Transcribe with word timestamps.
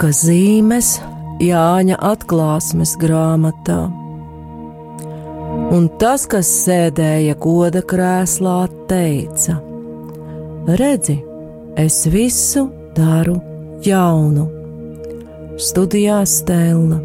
lika 0.00 0.14
zīmes 0.16 0.94
Jāņa 1.44 1.96
atklāsmes 2.00 2.94
grāmatā. 2.96 3.90
Un 5.76 5.88
tas, 6.00 6.24
kas 6.24 6.48
sēdēja 6.64 7.34
goda 7.36 7.82
krēslā, 7.84 8.68
teica: 8.88 9.58
Redzi, 10.80 11.18
es 11.76 12.06
visu 12.08 12.70
daru 12.96 13.36
jaunu. 13.84 14.48
Studijā 15.60 16.24
Stēlna. 16.24 17.02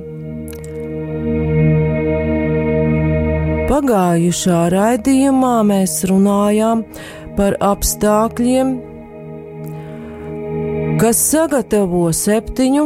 Pagājušā 3.68 4.66
raidījumā 4.72 5.56
mēs 5.68 6.00
runājām 6.08 6.88
par 7.36 7.60
apstākļiem, 7.60 8.78
kas 11.06 11.20
sagatavo 11.22 12.08
septiņu 12.18 12.84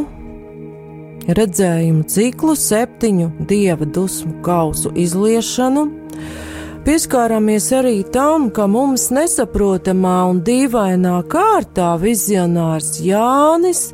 redzējumu 1.38 2.02
ciklu, 2.12 2.52
septiņu 2.59 3.30
dieva 3.48 3.86
dusmu 3.88 4.42
kausu 4.44 4.90
izliešanu. 5.00 5.86
Pieskārāmies 6.84 7.70
arī 7.78 8.02
tam, 8.12 8.50
ka 8.52 8.66
mums 8.68 9.05
nesaprotamā 9.16 10.18
un 10.34 10.42
dīvainā 10.44 11.14
kārtā 11.32 11.94
vizionārs 12.02 12.98
Jānis 13.05 13.86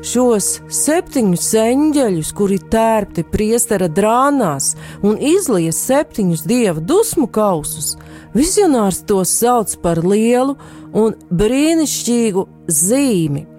šos 0.00 0.48
septiņus 0.72 1.50
eņģeļus, 1.66 2.32
kuri 2.40 2.56
tērpti 2.72 3.26
priestera 3.28 3.90
drānās 3.92 4.70
un 5.04 5.20
izlies 5.20 5.82
septiņus 5.90 6.46
dieva 6.48 6.80
dusmu 6.80 7.28
kausus, 7.28 7.98
vizionārs 8.32 9.04
tos 9.04 9.36
sauc 9.42 9.76
par 9.84 10.00
lielu 10.08 10.56
un 10.96 11.20
brīnišķīgu 11.28 12.48
zīmi. 12.72 13.57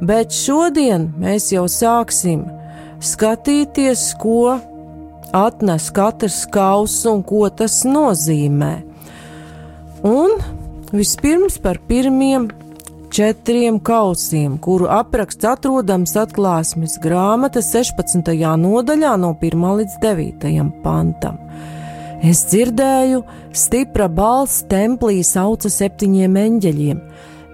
Bet 0.00 0.34
šodien 0.36 1.08
mēs 1.16 1.48
jau 1.54 1.64
sāksim 1.70 2.44
skatīties, 3.00 4.10
ko 4.20 4.58
atnes 5.36 5.88
katrs 5.94 6.44
kauss 6.52 7.06
un 7.08 7.22
ko 7.26 7.46
tas 7.48 7.82
nozīmē. 7.88 8.74
Un 10.06 10.36
vispirms 10.92 11.58
par 11.62 11.80
pirmiem 11.88 12.50
četriem 13.10 13.78
kausiem, 13.80 14.58
kuru 14.60 14.90
apraksts 14.92 15.48
atrodams 15.48 16.12
atklāsmes 16.20 16.98
grāmatas 17.00 17.70
16. 17.72 18.34
nodaļā 18.60 19.14
no 19.20 19.32
1 19.40 19.66
līdz 19.80 19.96
9. 20.02 20.66
pantam. 20.84 21.40
Es 22.24 22.42
dzirdēju, 22.50 23.22
stipra 23.56 24.08
balss 24.08 24.64
templī 24.68 25.22
sauca 25.24 25.70
septiņiem 25.72 26.36
eņģeļiem: 26.42 27.00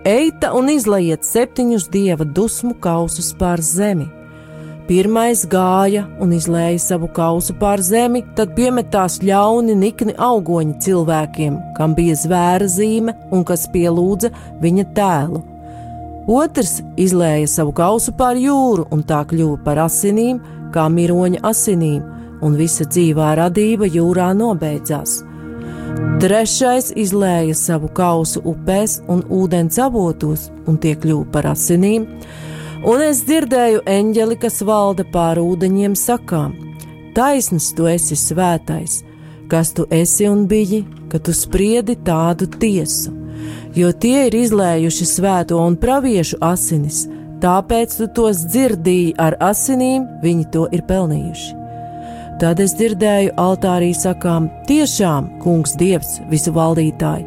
Eita 0.02 0.48
un 0.58 0.66
izlaiet 0.66 1.22
septiņus 1.22 1.84
dieva 1.94 2.24
dusmu 2.26 2.72
kausus 2.82 3.28
pār 3.38 3.60
zemi! 3.62 4.08
Pirmais 4.88 5.44
gāja 5.46 6.02
un 6.18 6.32
izlēja 6.34 6.80
savu 6.82 7.06
kausu 7.14 7.54
pār 7.60 7.78
zemi, 7.86 8.24
tad 8.34 8.56
piemetās 8.56 9.20
ļauni, 9.22 9.76
nikni 9.78 10.16
augoņi 10.18 10.74
cilvēkiem, 10.82 11.60
kam 11.78 11.94
bija 11.94 12.18
zvēra 12.18 12.66
zīme 12.66 13.14
un 13.30 13.46
kas 13.46 13.68
pielūdza 13.70 14.32
viņa 14.64 14.88
tēlu. 14.98 15.44
Otrs 16.26 16.80
izlēja 16.98 17.46
savu 17.54 17.70
kausu 17.70 18.18
pār 18.18 18.42
jūru, 18.42 18.90
un 18.90 19.06
tā 19.06 19.22
kļuva 19.22 19.62
par 19.62 19.84
asinīm, 19.86 20.42
kā 20.74 20.90
miroņa 20.90 21.46
asinīm, 21.46 22.02
un 22.42 22.58
visa 22.58 22.90
dzīvā 22.90 23.36
radība 23.38 23.86
jūrā 23.86 24.32
nobeidzās. 24.34 25.20
Trešais 26.22 26.92
izlēja 26.94 27.54
savu 27.58 27.88
kausu 27.90 28.38
upēs 28.46 29.00
un 29.10 29.24
ūdens 29.26 29.74
avotos, 29.82 30.44
un 30.70 30.76
tie 30.78 30.92
kļuva 30.94 31.24
par 31.34 31.48
asinīm, 31.50 32.04
un 32.86 33.02
es 33.02 33.24
dzirdēju 33.26 33.80
eņģeli, 33.90 34.36
kas 34.44 34.60
valda 34.62 35.02
pār 35.10 35.40
ūdeņiem, 35.42 35.96
sakām: 35.98 36.52
Taisns 37.16 37.72
tu 37.74 37.88
esi 37.90 38.14
svētais, 38.14 39.00
kas 39.50 39.72
tu 39.74 39.88
esi 39.90 40.28
un 40.30 40.44
biji, 40.46 40.84
ka 41.10 41.18
tu 41.18 41.34
spriedi 41.34 41.96
tādu 42.06 42.46
tiesu, 42.46 43.10
jo 43.74 43.90
tie 43.90 44.28
ir 44.28 44.36
izlējuši 44.44 45.08
svēto 45.10 45.58
un 45.58 45.74
praviešu 45.74 46.38
asinis, 46.38 47.08
tāpēc 47.42 47.98
tu 47.98 48.06
tos 48.20 48.44
dzirdīji 48.46 49.16
ar 49.18 49.40
asinīm, 49.42 50.06
viņi 50.22 50.48
to 50.54 50.68
ir 50.70 50.86
pelnījuši. 50.86 51.61
Tad 52.42 52.58
es 52.58 52.72
dzirdēju 52.74 53.36
altārī 53.38 53.92
sakām: 53.94 54.48
Tiešām, 54.66 55.28
kungs, 55.44 55.76
dievs, 55.78 56.16
visu 56.26 56.50
valdītāji, 56.56 57.22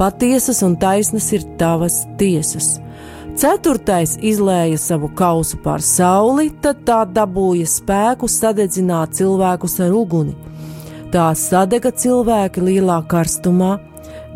patiesas 0.00 0.64
un 0.66 0.72
taisnas 0.82 1.28
ir 1.36 1.44
tavas 1.60 2.00
tiesas. 2.18 2.80
Ceturtais 3.38 4.16
izlēja 4.18 4.80
savu 4.82 5.12
kausu 5.14 5.60
pār 5.62 5.78
sauli, 5.78 6.48
tad 6.64 6.80
tā 6.88 7.04
dabūja 7.06 7.68
spēku 7.70 8.26
sadedzināt 8.26 9.14
cilvēkus 9.20 9.78
ar 9.86 9.94
uguni. 9.94 10.34
Tā 11.14 11.28
sadega 11.38 11.94
cilvēki 11.94 12.66
lielā 12.66 12.98
karstumā, 13.06 13.76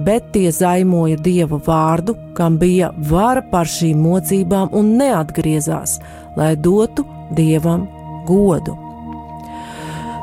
bet 0.07 0.31
tie 0.37 0.55
zaimoja 0.55 1.19
dieva 1.19 1.59
vārdu, 1.67 2.15
kam 2.39 2.61
bija 2.63 2.93
vara 3.11 3.43
pār 3.43 3.67
šīm 3.67 4.07
mocībām 4.07 4.71
un 4.71 4.95
neatgriezās, 5.03 5.99
lai 6.39 6.55
dotu 6.55 7.03
dievam 7.35 7.91
godu. 8.31 8.92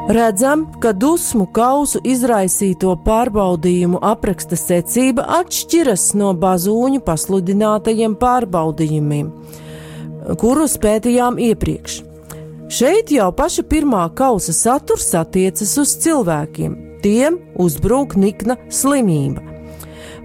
Redzam, 0.10 0.64
ka 0.82 0.90
dusmu 0.90 1.46
kausu 1.54 2.00
izraisīto 2.02 2.96
pārbaudījumu 3.06 4.00
apraksta 4.02 4.58
secība 4.58 5.22
atšķiras 5.36 6.08
no 6.18 6.32
bazūņu 6.34 7.04
pasludinātajiem 7.06 8.16
pārbaudījumiem, 8.18 9.28
kurus 10.42 10.80
pētījām 10.82 11.38
iepriekš. 11.52 12.00
Šeit 12.74 13.14
jau 13.14 13.30
paša 13.38 13.68
pirmā 13.70 14.08
kausa 14.18 14.56
saturs 14.58 15.12
attiecas 15.14 15.76
uz 15.78 15.94
cilvēkiem, 16.02 16.74
tiem 17.06 17.38
uzbrūk 17.62 18.18
nikna 18.18 18.58
slimība, 18.66 19.46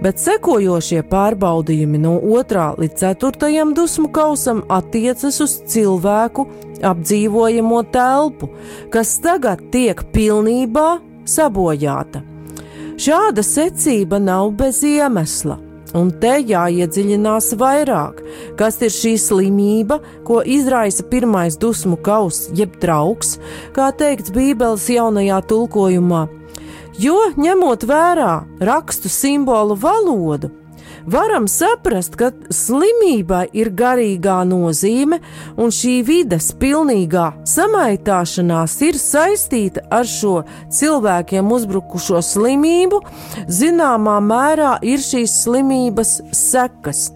bet 0.04 0.20
sekojošie 0.20 1.00
pārbaudījumi 1.09 1.98
no 2.03 2.19
2. 2.20 2.66
līdz 2.82 3.04
4. 3.22 3.65
dusmu 3.76 4.10
kausam 4.12 4.60
attiecas 4.69 5.41
uz 5.41 5.56
cilvēku 5.72 6.44
apdzīvojamo 6.84 7.81
telpu, 7.94 8.50
kas 8.92 9.16
tagad 9.25 9.62
tiek 9.72 10.04
pilnībā 10.12 10.88
sabojāta. 11.25 12.20
Šāda 13.00 13.42
secība 13.42 14.20
nav 14.22 14.53
bez 14.59 14.82
iemesla. 14.87 15.59
Un 15.94 16.09
te 16.19 16.32
jāiedziļinās 16.42 17.53
vairāk, 17.59 18.19
kas 18.59 18.81
ir 18.82 18.91
šī 18.91 19.12
slimība, 19.22 20.00
ko 20.26 20.41
izraisa 20.42 21.06
pirmais 21.06 21.54
dusmu 21.54 21.94
kauss, 22.03 22.48
jeb 22.59 22.75
trauks, 22.82 23.36
kā 23.76 23.92
teikts 23.94 24.34
Bībeles 24.34 24.88
jaunajā 24.91 25.38
tulkojumā, 25.53 26.25
Jo, 26.94 27.16
ņemot 27.34 27.82
vērā 27.91 28.44
rakstu 28.62 29.10
simbolu 29.10 29.75
valodu, 29.75 30.53
varam 31.10 31.49
saprast, 31.50 32.15
ka 32.15 32.28
slimībai 32.55 33.49
ir 33.50 33.72
garīgā 33.75 34.37
nozīme, 34.47 35.19
un 35.59 35.75
šī 35.75 35.97
vides 36.06 36.53
pilnīgā 36.60 37.33
samaitāšanās 37.50 38.77
ir 38.87 38.99
saistīta 39.03 39.83
ar 39.91 40.06
šo 40.06 40.44
cilvēkiem 40.71 41.50
uzbrukušo 41.56 42.22
slimību, 42.22 43.00
zināmā 43.50 44.21
mērā 44.22 44.77
ir 44.87 45.03
šīs 45.03 45.34
slimības 45.43 46.21
sekas. 46.31 47.09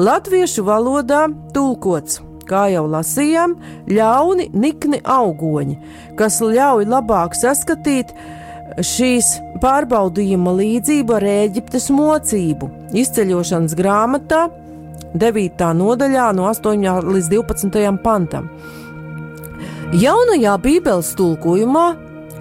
Latviešu 0.00 0.64
valodā 0.64 1.26
tulkots 1.52 2.22
kā 2.48 2.66
jau 2.72 2.84
lasījām, 2.92 3.54
ļauni, 3.88 4.50
nikni 4.52 5.00
augoņi, 5.00 5.76
kas 6.18 6.40
ļauj 6.44 6.88
labāk 6.88 7.36
saskatīt 7.38 8.12
šīs 8.82 9.36
pārbaudījuma 9.62 10.54
līdzību 10.58 11.14
ar 11.14 11.26
Eģiptes 11.28 11.90
mocību 11.94 12.70
izceļošanas 12.96 13.76
grāmatā, 13.78 14.48
9. 15.14 15.68
nodaļā, 15.78 16.30
no 16.34 16.48
8. 16.50 16.82
līdz 17.06 17.28
12. 17.30 17.84
pantam. 18.02 18.48
Jaunajā 19.94 20.56
Bībeles 20.58 21.12
tulkojumā 21.14 21.84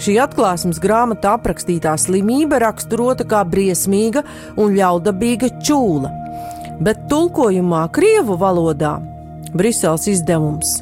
šī 0.01 0.15
atklāsmes 0.23 0.79
grāmatā 0.81 1.35
aprakstītā 1.37 1.93
slimība 2.01 2.57
raksturota 2.63 3.27
kā 3.29 3.43
briesmīga 3.45 4.23
un 4.57 4.73
ļaudabīga 4.73 5.51
čūla, 5.61 6.09
bet 6.81 7.05
tulkojumā 7.11 7.85
Krievu 7.93 8.39
valodā 8.41 8.95
Briseles 9.53 10.07
izdevums 10.09 10.79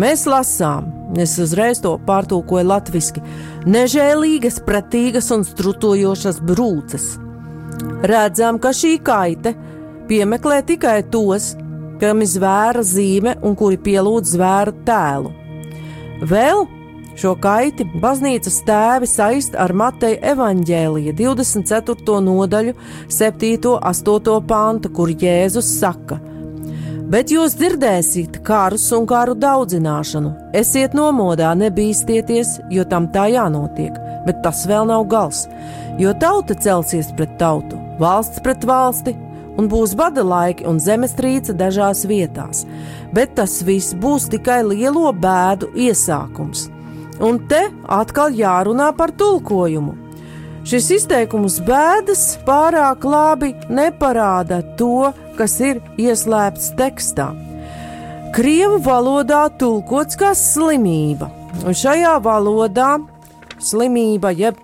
mēs 0.00 0.24
lasām, 0.30 0.88
es 1.20 1.36
uzreiz 1.42 1.80
to 1.84 1.94
pārtulkoju 2.06 2.66
latviešu 2.68 3.22
nežēlīgas, 3.70 4.60
pratīgas 4.66 5.30
un 5.34 5.44
strutojošas 5.46 6.40
brūces. 6.44 7.14
Redzam, 8.04 8.58
ka 8.60 8.74
šī 8.76 8.98
kaite 9.04 9.54
piemeklē 10.08 10.60
tikai 10.66 11.00
tos, 11.10 11.54
kam 12.00 12.22
ir 12.24 12.30
zvēra 12.30 12.82
zīme 12.84 13.36
un 13.42 13.56
kuri 13.58 13.78
pielūdz 13.80 14.34
zvēra 14.34 14.74
tēlu. 14.86 15.32
Vēl 16.24 16.66
šo 17.18 17.34
kaiti 17.40 17.86
baznīcas 18.02 18.60
tēvi 18.66 19.08
saist 19.08 19.54
ar 19.60 19.72
Mateja 19.76 20.18
evaņģēlija 20.34 21.14
24. 21.18 22.20
nodaļu, 22.26 22.74
7. 23.08 23.52
un 23.70 23.82
8. 23.90 24.38
pānta, 24.48 24.90
kur 24.90 25.12
Jēzus 25.12 25.70
saka: 25.78 26.18
Bet 27.04 27.28
jūs 27.28 27.52
dzirdēsiet 27.58 28.38
karus 28.46 28.86
un 28.96 29.04
karu 29.04 29.34
daudzināšanu. 29.36 30.30
Esiet 30.56 30.94
nomodā, 30.96 31.50
nebīsties, 31.58 32.54
jo 32.72 32.84
tam 32.88 33.10
tā 33.12 33.26
jānotiek, 33.28 33.98
bet 34.24 34.40
tas 34.44 34.62
vēl 34.64 34.88
nav 34.88 35.04
gals. 35.12 35.42
Jo 36.00 36.14
tauta 36.16 36.56
celsies 36.56 37.10
pret 37.18 37.34
tautu, 37.38 37.76
valsts 38.00 38.40
pret 38.40 38.64
valsti, 38.64 39.12
un 39.60 39.68
būs 39.68 39.92
bada 39.98 40.24
laiki 40.24 40.64
un 40.70 40.80
zemestrīce 40.80 41.52
dažās 41.52 42.06
vietās, 42.08 42.64
bet 43.12 43.36
tas 43.36 43.60
viss 43.68 43.92
būs 43.92 44.30
tikai 44.32 44.62
lielo 44.64 45.12
bēdu 45.12 45.74
iesākums. 45.76 46.70
Un 47.20 47.42
te 47.52 47.66
atkal 47.84 48.32
jārunā 48.32 48.88
par 48.96 49.12
tulkojumu. 49.12 49.92
Šis 50.64 50.88
izteikums 50.96 51.58
bēdas 51.60 52.38
pārāk 52.46 53.04
labi 53.04 53.52
neparāda 53.68 54.62
to, 54.78 55.12
kas 55.38 55.56
ir 55.62 55.80
ieslēpts 56.00 56.72
tekstā. 56.78 57.30
Krievu 58.34 58.80
valodā 58.82 59.44
tulkots 59.60 60.18
kā 60.18 60.32
slimība, 60.34 61.28
un 61.62 61.76
šajā 61.78 62.16
valodā 62.24 62.96
slimība, 63.62 64.32
jeb, 64.34 64.58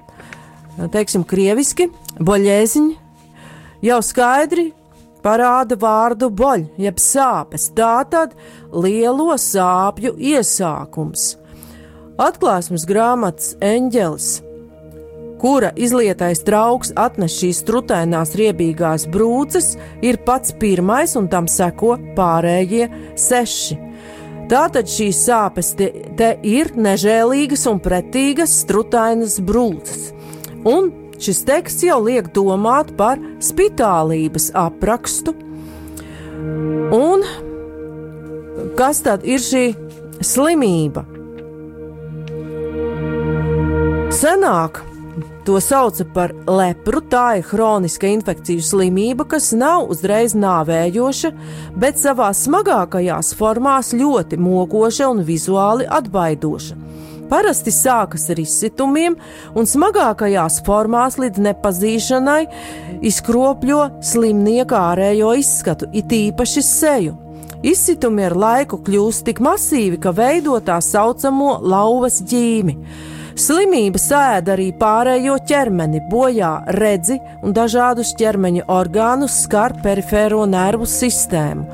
teiksim, 0.91 1.23
krieviski, 1.29 1.87
boļēziņa, 2.19 3.15
jau 3.87 4.01
skaidri 4.03 4.71
parāda 5.23 5.79
vārdu 5.79 6.31
boļ, 6.35 6.67
jeb 6.81 6.99
sāpes, 6.99 7.69
tātad 7.77 8.35
lielo 8.73 9.37
sāpju 9.39 10.17
iesākums. 10.19 11.35
Atklāsmes 12.21 12.85
grāmatas 12.89 13.55
eņģelis 13.65 14.33
kura 15.41 15.71
izlietais 15.77 16.43
trauks 16.45 16.93
atnes 17.01 17.39
šīs 17.41 17.63
trutainās 17.69 18.35
riebīgās 18.37 19.07
brūces, 19.11 19.75
ir 20.05 20.21
pats 20.27 20.53
pirmais 20.61 21.17
un 21.17 21.31
tam 21.33 21.49
seko 21.49 21.97
pārējie 22.17 22.91
seši. 23.19 23.79
Tātad 24.51 24.91
šīs 24.91 25.21
sāpes 25.29 25.75
te, 25.79 25.93
te 26.19 26.33
ir 26.43 26.73
nežēlīgas 26.75 27.69
un 27.71 27.79
pretīgas 27.83 28.57
strutainas 28.65 29.39
brūces. 29.47 30.11
Un 30.67 30.91
šis 31.23 31.45
teksts 31.47 31.87
jau 31.87 32.01
liek 32.03 32.33
domāt 32.35 32.91
par 32.99 33.23
spitālības 33.41 34.51
aprakstu. 34.59 35.37
Un 36.97 37.25
kas 38.77 39.05
tad 39.07 39.25
ir 39.29 39.41
šī 39.45 39.65
slimība? 40.27 41.07
Senāk 44.11 44.83
To 45.51 45.59
sauca 45.59 46.05
par 46.15 46.31
lepru. 46.47 47.01
Tā 47.11 47.41
ir 47.41 47.47
hroniska 47.49 48.07
infekciju 48.07 48.63
slimība, 48.63 49.25
kas 49.33 49.49
nav 49.51 49.89
uzreiz 49.91 50.37
nāvējoša, 50.39 51.31
bet 51.75 51.99
savā 51.99 52.29
smagākajās 52.39 53.33
formās 53.35 53.91
ļoti 53.91 54.39
mokoša 54.39 55.09
un 55.11 55.25
vizuāli 55.27 55.91
atbaidoša. 55.91 56.79
Parasti 57.35 57.75
sākas 57.75 58.29
ar 58.31 58.45
izsitumiem, 58.45 59.19
un 59.59 59.67
smagākajās 59.67 60.63
formās 60.71 61.19
līdz 61.19 61.43
nepazīšanai 61.49 62.41
izkropļo 63.11 63.83
slimnieka 64.07 64.87
ārējo 64.95 65.35
izskatu, 65.43 65.91
it 65.91 66.15
īpaši 66.15 66.69
seju. 66.71 67.19
Izsitumi 67.67 68.31
ar 68.31 68.39
laiku 68.39 68.79
kļūst 68.87 69.27
tik 69.27 69.43
masīvi, 69.43 69.99
ka 69.99 70.15
veido 70.15 70.63
tā 70.63 70.79
saucamo 70.79 71.57
lauvas 71.59 72.23
ģīmi. 72.23 72.79
Slimība 73.41 73.97
sēda 73.97 74.53
arī 74.53 74.67
pārējo 74.77 75.39
ķermeni, 75.49 76.03
bojā 76.11 76.51
redzi 76.77 77.17
un 77.47 77.55
dažādus 77.57 78.11
ķermeņa 78.19 78.67
orgānus, 78.69 79.39
skar 79.47 79.73
perifēro 79.81 80.43
nervu 80.51 80.85
sistēmu. 80.91 81.65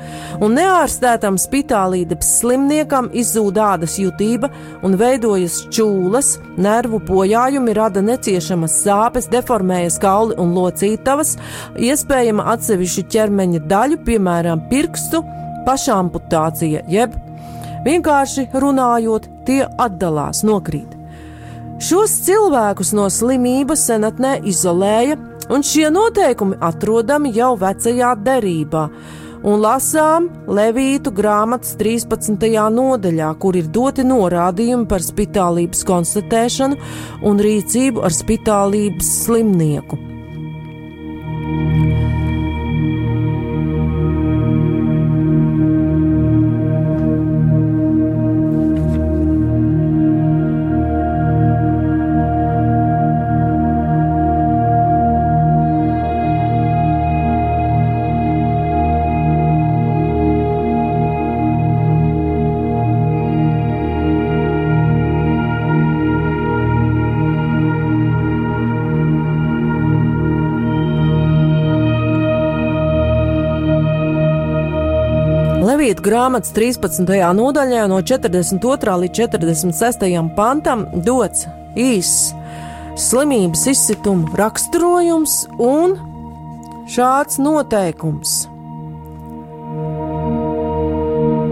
Un 0.45 0.55
neārstētam 0.55 1.35
spitālīdes 1.41 2.29
slimniekam 2.37 3.09
izzūd 3.11 3.59
ādas 3.59 3.97
jutība 3.99 4.47
un 4.85 4.95
veidojas 5.01 5.59
čūlas, 5.73 6.37
nervu 6.55 7.01
bojājumi 7.09 7.75
rada 7.75 8.03
neciešamas 8.05 8.77
sāpes, 8.85 9.27
deformējas 9.33 9.99
kauli 10.03 10.37
un 10.39 10.53
locītavas, 10.55 11.35
iespējama 11.75 12.47
atsevišķu 12.53 13.07
ķermeņa 13.11 13.65
daļu, 13.67 14.03
piemēram, 14.07 14.63
pirkstu 14.71 15.25
pašamputācija, 15.67 16.85
jeb 16.87 17.17
vienkārši 17.87 18.53
runājot, 18.55 19.27
tie 19.49 19.65
atdalās, 19.67 20.45
nokrīt. 20.47 20.96
Šos 21.77 22.09
cilvēkus 22.25 22.89
no 22.97 23.03
slimības 23.13 23.83
senatnē 23.85 24.39
izolēja, 24.49 25.13
un 25.53 25.61
šie 25.61 25.91
noteikumi 25.93 26.57
atrodami 26.65 27.29
jau 27.35 27.51
vecajā 27.61 28.15
derībā. 28.25 28.87
Un 29.45 29.61
lasām 29.61 30.25
Levītu 30.49 31.13
grāmatas 31.13 31.75
13. 31.77 32.49
nodaļā, 32.73 33.29
kur 33.37 33.59
ir 33.61 33.69
doti 33.69 34.07
norādījumi 34.09 34.89
par 34.89 35.05
spitālības 35.05 35.85
konstatēšanu 35.85 36.81
un 37.29 37.45
rīcību 37.45 38.01
ar 38.09 38.15
spitālības 38.23 39.13
slimnieku. 39.27 40.01
Grāmatas 76.07 76.53
13. 76.55 77.03
nodaļā 77.35 77.83
no 77.91 77.99
42. 77.99 78.93
līdz 79.03 79.19
46. 79.27 80.05
pantam 80.37 80.85
dots 81.03 81.47
īss 81.75 82.29
slimības 82.97 83.65
izsituma 83.73 84.31
raksturojums 84.39 85.33
un 85.59 85.97
šāds 86.87 87.41
noteikums. 87.43 88.37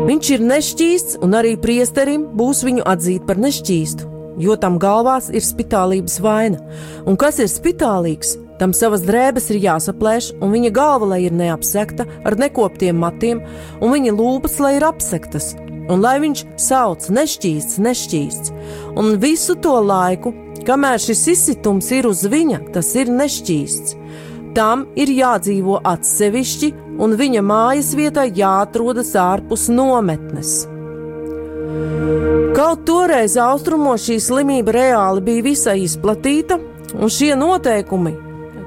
Viņš 0.06 0.32
ir 0.38 0.48
nešķīsts, 0.48 1.20
un 1.26 1.36
arī 1.36 1.56
priesterim 1.60 2.28
būs 2.38 2.64
viņu 2.64 2.86
atzīt 2.88 3.26
par 3.28 3.42
nešķīstu, 3.42 4.08
jo 4.40 4.56
tam 4.62 4.80
galvās 4.80 5.32
ir 5.34 5.44
spitālības 5.44 6.20
vaina. 6.24 6.62
Un 7.04 7.18
kas 7.20 7.42
ir 7.44 7.52
spitālīgs? 7.52 8.38
Tam 8.60 8.72
savas 8.72 9.04
drēbes 9.04 9.50
ir 9.52 9.60
jāsaplēš, 9.66 10.32
un 10.40 10.54
viņa 10.56 10.72
galva 10.76 11.10
lai 11.12 11.26
ir 11.26 11.36
neapsekta 11.36 12.06
ar 12.24 12.38
nekoptiem 12.40 12.96
matiem, 13.04 13.42
un 13.84 13.92
viņa 13.92 14.14
lūpas 14.16 14.62
lai 14.64 14.78
ir 14.78 14.86
apsektas, 14.88 15.52
un 15.92 16.00
lai 16.00 16.16
viņš 16.24 16.46
sauc 16.64 17.10
nešķīsts, 17.18 17.82
nešķīsts. 17.84 18.54
Un 18.96 19.18
visu 19.20 19.58
to 19.60 19.76
laiku, 19.84 20.32
kamēr 20.68 21.04
šis 21.04 21.26
izsitums 21.36 21.92
ir 21.92 22.08
uz 22.08 22.24
viņa, 22.32 22.62
tas 22.76 22.94
ir 22.96 23.12
nešķīsts. 23.12 23.98
Tam 24.56 24.86
ir 24.96 25.12
jādzīvo 25.12 25.82
atsevišķi, 25.84 26.70
un 27.04 27.18
viņa 27.20 27.42
mājas 27.44 27.92
vietā 28.00 28.24
jāatrodas 28.24 29.12
ārpus 29.20 29.68
nometnes. 29.68 30.62
Kaut 32.56 32.86
toreiz 32.88 33.36
austrumos 33.36 34.06
šī 34.08 34.16
slimība 34.24 34.78
reāli 34.78 35.26
bija 35.28 35.44
visai 35.50 35.82
izplatīta, 35.84 36.56
un 36.96 37.12
šie 37.12 37.34
noteikumi 37.36 38.14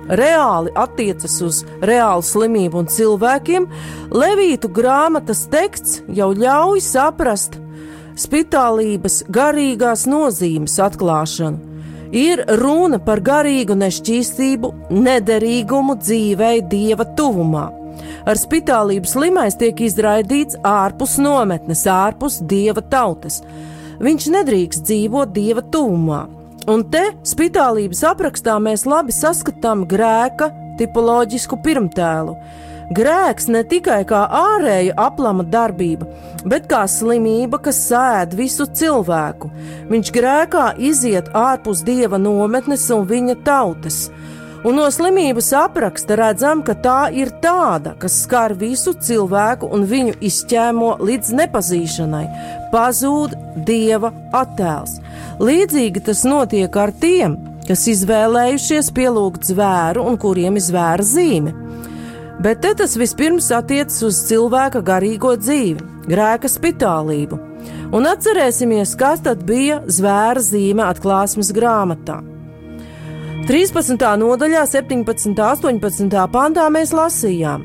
reāli 0.08 0.72
attiecas 0.78 1.38
uz 1.44 1.62
reālu 1.84 2.24
slimību 2.24 2.82
un 2.82 2.90
cilvēkiem, 2.92 3.68
Levītu 4.12 4.70
grāmatas 4.72 5.46
teksts 5.52 6.02
jau 6.16 6.30
ļauj 6.36 6.82
saprast 6.84 7.58
spitālības 8.18 9.22
garīgās 9.30 10.06
nozīmes 10.10 10.78
atklāšanu. 10.82 11.66
Ir 12.16 12.40
runa 12.56 12.96
par 13.04 13.20
garīgu 13.20 13.76
nešķīstību, 13.76 14.70
nederīgumu 14.96 15.98
dzīvei 16.00 16.62
dieva 16.70 17.04
tuvumā. 17.18 17.66
Ar 18.28 18.40
spitālību 18.40 19.08
slimais 19.08 19.58
tiek 19.60 19.80
izraidīts 19.84 20.56
ārpus 20.64 21.18
nometnes, 21.20 21.84
ārpus 21.92 22.40
dieva 22.48 22.80
tautas. 22.80 23.42
Viņš 24.00 24.28
nedrīkst 24.32 24.88
dzīvot 24.88 25.34
dieva 25.36 25.64
tuvumā. 25.74 26.24
Un 26.68 26.82
te 26.92 27.00
spitālības 27.24 28.02
aprakstā 28.04 28.58
mēs 28.60 28.82
labi 28.84 29.14
saskatām 29.16 29.86
grēka 29.88 30.50
tipoloģisku 30.76 31.56
pirmtēlu. 31.64 32.34
Grēks 32.92 33.48
ne 33.52 33.62
tikai 33.68 34.02
kā 34.08 34.22
ārēja 34.32 34.94
aplama 35.00 35.44
darbība, 35.48 36.06
bet 36.48 36.68
kā 36.68 36.82
slimība, 36.88 37.60
kas 37.64 37.80
sēd 37.88 38.36
visu 38.36 38.64
cilvēku. 38.80 39.48
Viņš 39.88 40.12
grēkā 40.12 40.70
iziet 40.90 41.28
ārpus 41.36 41.82
dieva 41.88 42.20
nometnes 42.20 42.86
un 42.92 43.04
viņa 43.08 43.36
tautas. 43.48 44.06
Un 44.66 44.74
no 44.74 44.88
slimības 44.90 45.52
apraksta 45.54 46.16
redzam, 46.18 46.64
ka 46.66 46.74
tā 46.82 46.98
ir 47.14 47.30
tāda, 47.42 47.92
kas 48.00 48.16
skar 48.24 48.56
visu 48.58 48.90
cilvēku 48.90 49.68
un 49.70 49.84
viņu 49.86 50.16
izķēmo 50.28 50.96
līdz 50.98 51.30
nepazīšanai, 51.38 52.24
pazūd 52.72 53.36
dieva 53.68 54.10
attēls. 54.34 54.96
Līdzīgi 55.38 56.02
tas 56.08 56.24
notiek 56.26 56.74
ar 56.74 56.90
tiem, 56.90 57.36
kas 57.68 57.84
izvēlējušies 57.92 58.90
pielūgt 58.96 59.46
zvēru 59.46 60.02
un 60.10 60.18
kuriem 60.18 60.58
ir 60.58 60.64
zvēra 60.66 61.06
zīme. 61.06 61.54
Bet 62.42 62.62
te 62.62 62.72
tas 62.78 62.96
vispirms 62.98 63.50
attiecas 63.54 64.00
uz 64.06 64.18
cilvēka 64.26 64.82
garīgo 64.86 65.36
dzīvi, 65.38 65.86
grēka 66.10 66.50
spitālību. 66.50 67.38
Un 67.94 68.10
atcerēsimies, 68.10 68.96
kas 68.98 69.22
tad 69.22 69.46
bija 69.46 69.80
zvēra 69.86 70.42
zīme 70.42 70.82
atklāsmes 70.86 71.54
grāmatā. 71.54 72.18
13. 73.48 73.96
nodaļā, 74.20 74.60
17. 74.68 75.30
un 75.30 75.36
18. 75.40 76.24
pantā 76.28 76.66
mēs 76.68 76.90
lasījām, 76.92 77.62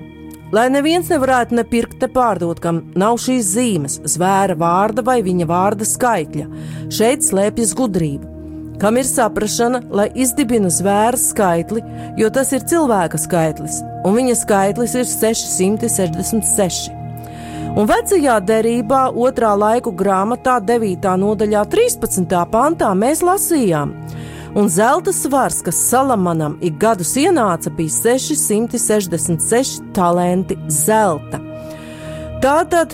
lai 0.55 0.69
neviens 0.71 1.09
nevarētu 1.11 1.57
nepirkt, 1.57 1.97
ne 1.99 2.07
pārdot, 2.07 2.61
kam 2.63 2.79
nav 2.95 3.17
šīs 3.19 3.49
zīmes, 3.49 3.97
zvēra 4.13 4.55
vārda 4.55 5.03
vai 5.03 5.17
viņa 5.25 5.43
vārda 5.49 5.83
skaitļa. 5.83 6.45
Šeit 6.87 7.27
slēpjas 7.27 7.75
gudrība. 7.75 8.31
Kam 8.79 8.95
ir 8.95 9.03
saprāšana, 9.09 9.83
lai 9.91 10.07
izdibina 10.15 10.71
zvēra 10.71 11.19
skaitli, 11.19 11.83
jo 12.15 12.31
tas 12.31 12.55
ir 12.55 12.63
cilvēka 12.63 13.19
skaitlis, 13.19 13.83
un 14.07 14.15
viņa 14.21 14.39
skaitlis 14.39 14.95
ir 14.95 15.03
666. 15.11 16.93
Un 17.73 17.87
vecajā 17.89 18.39
derībā, 18.45 19.09
otrā 19.19 19.51
laiku 19.59 19.91
grāmatā, 19.99 20.61
9. 20.63 21.11
nodaļā, 21.19 21.67
13. 21.75 22.39
pantā 22.55 22.95
mēs 22.95 23.25
lasījām, 23.25 23.97
un 24.55 24.69
zelta 24.69 25.13
svars, 25.13 25.61
kas 25.61 25.79
Salamanam 25.89 26.57
ik 26.61 26.77
gadus 26.79 27.15
ienāca, 27.17 27.71
bija 27.73 27.89
666 27.89 29.81
talenti 29.95 30.57
zelta. 30.67 31.39
Tātad 32.43 32.93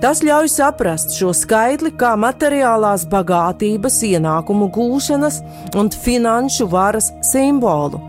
tas 0.00 0.22
ļauj 0.24 0.48
saprast 0.52 1.14
šo 1.16 1.32
skaitli 1.36 1.92
kā 2.00 2.14
materiālās 2.20 3.06
bagātības, 3.12 4.00
ienākumu 4.10 4.70
gūšanas 4.74 5.40
un 5.76 5.90
finanšu 5.90 6.68
varas 6.72 7.12
simbolu. 7.24 8.00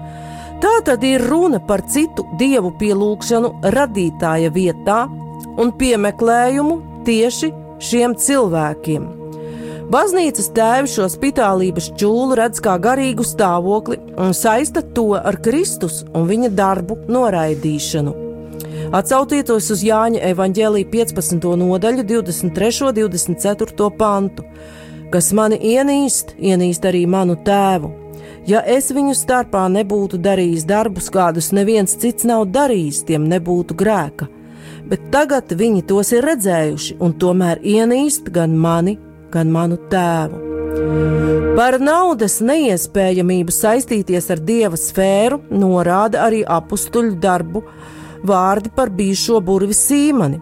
Tā 0.61 0.73
tad 0.85 1.03
ir 1.05 1.21
runa 1.29 1.59
par 1.61 1.83
citu 1.85 2.25
dievu 2.39 2.73
pielūgšanu 2.79 3.53
radītāja 3.75 4.49
vietā 4.55 5.03
un 5.61 5.75
piemeklējumu 5.77 6.81
tieši 7.05 7.53
šiem 7.83 8.17
cilvēkiem. 8.17 9.16
Baznīcas 9.87 10.49
tēvi 10.51 10.89
šo 10.91 11.05
spitālības 11.07 11.85
čūlu 11.95 12.35
redz 12.35 12.59
kā 12.59 12.73
garīgu 12.83 13.23
stāvokli 13.23 13.95
un 14.19 14.33
saista 14.35 14.81
to 14.83 15.13
ar 15.15 15.37
Kristus 15.39 16.01
un 16.11 16.25
viņa 16.27 16.49
darbu 16.57 16.97
noraidīšanu. 17.07 18.11
Atsaucieties 18.99 19.69
uz 19.71 19.85
Jāņa 19.87 20.25
evanģēlīja 20.33 20.89
15. 20.91 21.47
nodaļu, 21.63 22.03
23. 22.03 22.73
un 22.89 22.99
24. 22.99 23.87
pantu. 23.95 24.43
Kas 25.13 25.31
mani 25.31 25.61
ienīst, 25.71 26.35
ienīst 26.35 26.83
arī 26.91 27.05
manu 27.07 27.39
tēvu. 27.47 27.93
Ja 28.47 28.65
es 28.67 28.91
viņu 28.91 29.15
starpā 29.15 29.69
nebūtu 29.71 30.19
darījis 30.19 30.67
darbus, 30.67 31.07
kādus 31.07 31.53
neviens 31.55 31.95
cits 31.95 32.27
nav 32.27 32.49
darījis, 32.51 33.05
tiem 33.07 33.31
nebūtu 33.31 33.79
grēka. 33.79 34.27
Bet 34.87 35.07
tagad 35.15 35.51
viņi 35.55 35.87
tos 35.87 36.11
ir 36.11 36.27
redzējuši, 36.27 36.99
un 36.99 37.15
tomēr 37.19 37.63
ienīst 37.63 38.27
gan 38.35 38.55
mani, 38.55 38.99
gan 39.31 39.51
manu 39.53 39.79
tēvu. 39.91 40.43
Par 41.57 41.79
naudas 41.81 42.37
neiespējamību 42.45 43.53
saistīties 43.53 44.29
ar 44.33 44.41
dieva 44.45 44.77
sfēru 44.77 45.39
norāda 45.49 46.21
arī 46.27 46.43
apstuļu 46.45 47.15
darbu 47.23 47.63
vārdi 48.27 48.69
par 48.75 48.91
bijušo 48.93 49.39
burvi 49.41 49.73
Sīmani, 49.73 50.37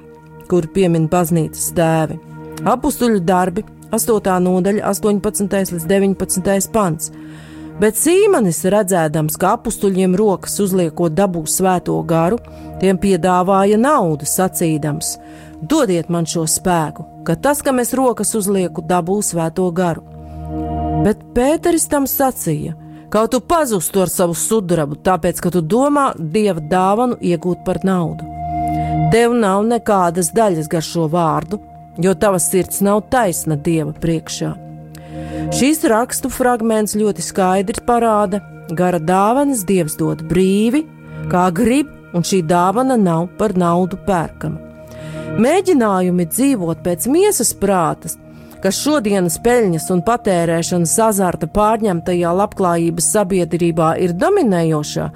kur 0.51 0.67
piemin 0.75 1.07
baznīcas 1.11 1.71
tēvi. 1.77 2.19
Apstuļu 2.67 3.23
darbi 3.23 3.63
8. 3.95 4.35
nodaļa, 4.43 4.83
18. 4.91 5.73
līdz 5.75 5.87
19. 5.87 6.69
pants. 6.73 7.11
Bet 7.79 7.97
Sīmanis, 7.99 8.61
redzēdams, 8.71 9.35
ka 9.39 9.55
apstuļiem 9.57 10.15
rokas 10.19 10.59
uzliekot 10.63 11.15
dabū 11.15 11.43
svēto 11.51 11.97
garu, 12.07 12.39
tiem 12.79 12.99
piedāvāja 12.99 13.79
naudu, 13.79 14.27
sacīdams: 14.27 15.17
Dodiet 15.59 16.11
man 16.11 16.27
šo 16.27 16.45
spēku, 16.47 17.03
ka 17.25 17.36
tas, 17.36 17.62
kam 17.65 17.82
es 17.84 17.94
rokas 17.98 18.36
uzlieku, 18.38 18.84
dabū 18.86 19.20
svēto 19.25 19.67
garu. 19.75 20.03
Bet 21.05 21.22
Pēteris 21.36 21.89
tam 21.91 22.08
sacīja: 22.10 22.75
Kaut 23.13 23.32
tu 23.32 23.39
pazustu 23.41 24.01
ar 24.03 24.10
savu 24.12 24.34
sudrabu, 24.36 24.98
tāpēc, 25.00 25.39
ka 25.41 25.51
tu 25.53 25.62
domā 25.62 26.10
dieva 26.17 26.62
dāvanu 26.62 27.20
iegūt 27.22 27.62
par 27.67 27.82
naudu. 27.86 28.25
Tev 29.13 29.36
nav 29.38 29.63
nekādas 29.70 30.32
daļas 30.36 30.67
gar 30.72 30.84
šo 30.84 31.05
vārdu, 31.12 31.62
jo 32.01 32.15
tava 32.20 32.41
sirds 32.41 32.82
nav 32.84 33.05
taisna 33.13 33.55
dieva 33.55 33.94
priekšā. 33.94 34.51
Šīs 35.55 35.86
rakstu 35.88 36.32
fragments 36.34 36.98
ļoti 36.98 37.24
skaidri 37.24 37.86
parāda, 37.88 38.41
gara 38.74 39.00
dāvanas 39.00 39.63
dievs 39.67 39.96
dod 40.01 40.25
brīvi, 40.27 40.84
kā 41.32 41.48
grib, 41.55 41.91
un 42.15 42.25
šī 42.25 42.41
dāvana 42.50 42.98
nav 43.00 43.29
par 43.39 43.55
naudu 43.55 44.00
pērkama. 44.08 44.64
Mēģinājumi 45.35 46.29
dzīvot 46.31 46.79
pēc 46.79 47.09
miesas 47.11 47.49
prātas, 47.59 48.13
kas 48.63 48.77
šodienas 48.79 49.35
peļņas 49.43 49.89
un 49.91 50.03
patērēšanas 50.07 50.93
azarta 51.09 51.49
pārņemtajā 51.51 52.31
labklājības 52.39 53.09
sabiedrībā 53.17 53.89
ir 54.05 54.15
dominējošā, 54.15 55.09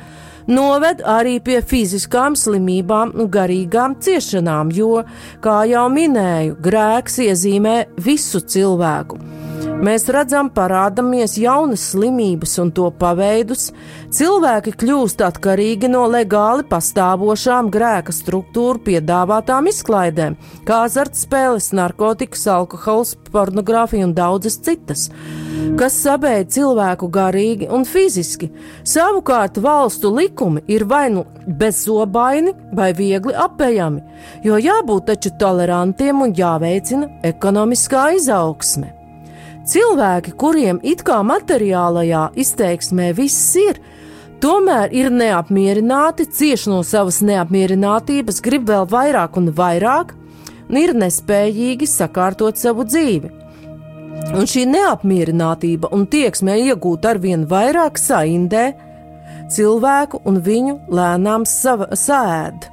noved 0.51 1.05
arī 1.07 1.38
pie 1.39 1.61
fiziskām 1.63 2.35
slimībām 2.35 3.15
un 3.15 3.31
garīgām 3.31 3.95
ciešanām, 4.03 4.75
jo, 4.75 5.05
kā 5.39 5.61
jau 5.71 5.88
minēju, 5.95 6.59
grēks 6.67 7.21
iezīmē 7.29 7.77
visu 8.03 8.43
cilvēku 8.43 9.23
Mēs 9.79 10.09
redzam, 10.11 10.49
parādāmies 10.51 11.38
jaunas 11.39 11.85
slimības 11.93 12.57
un 12.59 12.71
to 12.75 12.89
paveidus. 12.99 13.69
Cilvēki 14.10 14.72
kļūst 14.74 15.20
atkarīgi 15.22 15.86
no 15.92 16.08
legāli 16.10 16.63
pastāvošām 16.66 17.68
grēka 17.70 18.10
struktūru 18.10 18.82
piedāvātām 18.88 19.68
izklaidēm, 19.70 20.34
kā 20.66 20.80
azartspēles, 20.88 21.68
narkotikas, 21.78 22.48
alkohols, 22.50 23.12
pornogrāfija 23.30 24.08
un 24.08 24.16
daudzas 24.18 24.58
citas, 24.66 25.06
kas 25.78 26.01
sabēja 26.01 26.48
cilvēku 26.58 27.12
garīgi 27.13 27.70
un 27.70 27.86
fiziski. 27.86 28.50
Savukārt 28.82 29.62
valstu 29.62 30.10
likumi 30.16 30.66
ir 30.66 30.88
vai 30.89 31.12
nu 31.13 31.28
bezobaini, 31.46 32.56
vai 32.74 32.96
viegli 32.98 33.38
apējami, 33.38 34.01
jo 34.42 34.58
jābūt 34.58 35.12
taču 35.12 35.36
tolerantiem 35.38 36.25
un 36.25 36.34
jāveicina 36.34 37.12
ekonomiskā 37.30 38.16
izaugsme. 38.18 38.96
Cilvēki, 39.70 40.34
kuriem 40.34 40.80
it 40.82 41.04
kā 41.06 41.20
materiālajā 41.22 42.24
izteiksmē 42.42 43.12
viss 43.13 43.54
ir, 43.62 43.78
tomēr 44.43 44.93
ir 44.96 45.10
neapmierināti, 45.13 46.27
cieši 46.27 46.72
no 46.72 46.79
savas 46.88 47.22
neapmierinātības, 47.25 48.41
grib 48.46 48.67
vēl 48.69 48.88
vairāk 48.89 49.38
un 49.39 49.51
vairāk, 49.55 50.15
un 50.69 50.79
ir 50.79 50.96
nespējīgi 50.98 51.88
sakārtot 51.89 52.60
savu 52.60 52.86
dzīvi. 52.88 53.31
Un 54.36 54.46
šī 54.50 54.65
neapmierinātība 54.69 55.89
un 55.96 56.05
tieksme 56.12 56.58
iegūt 56.67 57.08
ar 57.10 57.22
vien 57.24 57.46
vairāk 57.50 57.98
saindē 57.98 58.65
cilvēku 59.53 60.22
un 60.29 60.41
viņu 60.46 60.75
lēnām 60.93 61.48
sēd. 61.48 62.69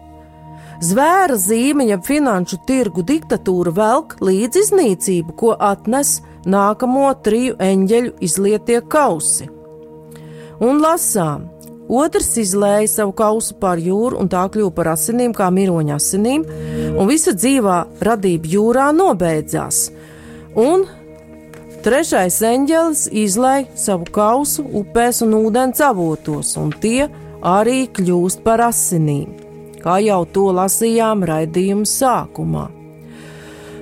Zvēra 0.85 1.39
zīme, 1.41 1.87
jeb 1.89 2.03
finanšu 2.05 2.59
tirgu 2.69 3.01
diktatūra 3.07 3.73
velk 3.73 4.19
līdz 4.21 4.61
iznīcību, 4.61 5.33
ko 5.41 5.55
atnes 5.57 6.19
nākamo 6.45 7.09
triju 7.25 7.57
eņģeļu 7.65 8.13
izlietie 8.27 8.83
kausi. 8.85 9.49
Un 10.61 10.83
lasām, 10.85 11.49
otrs 11.89 12.33
izlēja 12.41 12.89
savu 12.91 13.15
kausu 13.17 13.57
pār 13.61 13.81
jūru, 13.83 14.19
un 14.21 14.31
tā 14.33 14.45
kļuva 14.53 14.73
par 14.75 14.93
asinīm, 14.95 15.35
kā 15.37 15.49
miroņa 15.55 15.97
asinīm, 16.01 16.45
un 16.97 17.11
visa 17.11 17.35
dzīvā 17.37 17.79
radība 18.07 18.53
jūrā 18.57 18.91
nobeidzās. 18.97 19.91
Un 20.57 20.87
trešais 21.85 22.41
eņģelis 22.43 23.07
izlēja 23.13 23.67
savu 23.79 24.09
kausu 24.13 24.65
upēs 24.81 25.23
un 25.27 25.37
ūdens 25.39 25.83
avotos, 25.85 26.55
un 26.61 26.73
tie 26.83 27.07
arī 27.47 27.85
kļūst 27.93 28.43
par 28.47 28.65
asinīm, 28.71 29.37
kā 29.83 30.01
jau 30.03 30.25
to 30.33 30.49
lasījām 30.57 31.27
raidījuma 31.29 31.87
sākumā. 31.87 32.67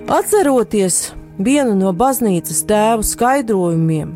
Atceroties 0.04 1.14
vienu 1.40 1.72
no 1.78 1.94
baznīcas 1.96 2.60
tēvu 2.68 3.06
skaidrojumiem, 3.08 4.10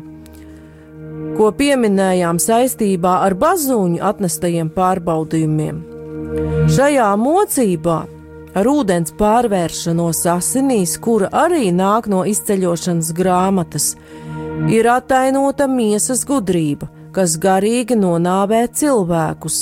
ko 1.39 1.53
pieminējām 1.55 2.35
saistībā 2.43 3.21
ar 3.23 3.33
bazūņu 3.39 4.01
atnestajiem 4.03 4.69
pārbaudījumiem. 4.75 5.77
Šajā 6.75 7.09
mocībā 7.15 7.99
ar 8.59 8.67
ūdens 8.67 9.13
pārvēršanos 9.15 10.19
asinīs, 10.33 10.97
kura 10.99 11.29
arī 11.45 11.69
nāk 11.71 12.09
no 12.11 12.25
izceļošanas 12.27 13.13
grāmatas, 13.15 13.93
ir 14.67 14.89
atainota 14.91 15.69
miesas 15.71 16.25
gudrība, 16.27 16.89
kas 17.15 17.37
garīgi 17.39 17.95
nonāvē 17.95 18.65
cilvēkus. 18.75 19.61